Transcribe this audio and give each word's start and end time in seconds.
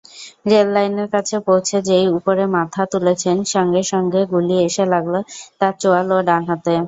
রেললাইনের 0.45 1.07
কাছে 1.15 1.35
পৌঁছে 1.47 1.77
যেই 1.87 2.05
ওপরে 2.17 2.43
মাথা 2.55 2.81
তুলেছেন, 2.93 3.37
সঙ্গে 3.53 3.81
সঙ্গে 3.91 4.21
গুলি 4.31 4.55
এসে 4.67 4.83
লাগল 4.93 5.15
তার 5.59 5.73
চোয়াল 5.81 6.07
ও 6.11 6.19
ডান 6.29 6.41
হাতে। 6.49 6.75